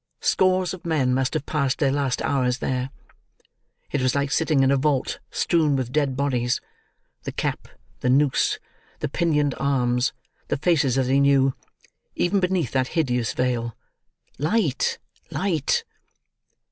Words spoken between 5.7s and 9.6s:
with dead bodies—the cap, the noose, the pinioned